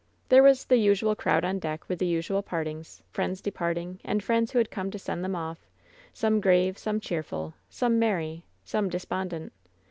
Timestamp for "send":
4.97-5.23